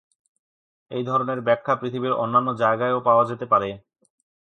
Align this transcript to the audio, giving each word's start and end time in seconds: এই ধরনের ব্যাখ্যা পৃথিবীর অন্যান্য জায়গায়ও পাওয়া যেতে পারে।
এই 0.91 1.03
ধরনের 1.03 1.39
ব্যাখ্যা 1.41 1.73
পৃথিবীর 1.75 2.19
অন্যান্য 2.23 2.49
জায়গায়ও 2.55 3.05
পাওয়া 3.07 3.23
যেতে 3.25 3.45
পারে। 3.45 3.69